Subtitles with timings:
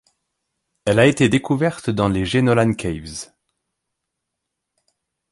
[0.85, 3.29] Elle a été découverte dans les Jenolan Caves.